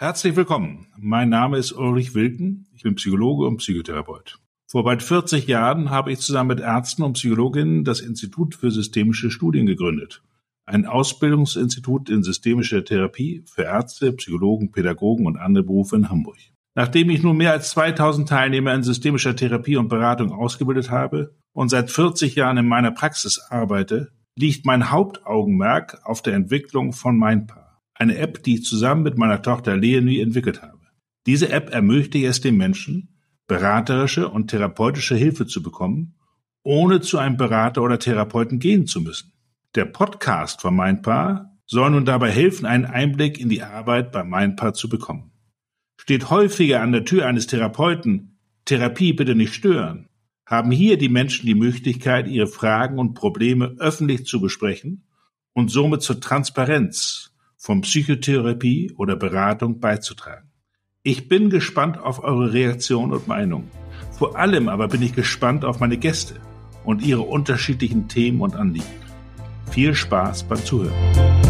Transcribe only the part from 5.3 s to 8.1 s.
Jahren habe ich zusammen mit Ärzten und Psychologinnen das